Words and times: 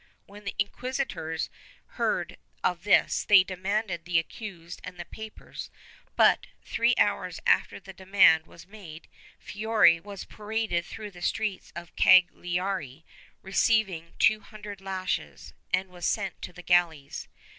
When 0.25 0.45
the 0.45 0.55
inquisi 0.59 1.07
tors 1.07 1.51
heard 1.89 2.37
of 2.63 2.85
this, 2.85 3.23
they 3.23 3.43
demanded 3.43 4.03
the 4.03 4.17
accused 4.17 4.81
and 4.83 4.97
the 4.99 5.05
papers 5.05 5.69
but, 6.15 6.47
three 6.63 6.95
hours 6.97 7.39
after 7.45 7.79
the 7.79 7.93
demand 7.93 8.47
was 8.47 8.65
made, 8.65 9.07
Fiori 9.37 9.99
was 9.99 10.25
paraded 10.25 10.85
through 10.87 11.11
the 11.11 11.21
streets 11.21 11.71
of 11.75 11.95
Cagliari, 11.95 13.05
receiving 13.43 14.13
two 14.17 14.39
hundred 14.39 14.81
lashes, 14.81 15.53
and 15.71 15.89
was 15.89 16.07
sent 16.07 16.41
to 16.41 16.51
the 16.51 16.63
galleys. 16.63 17.27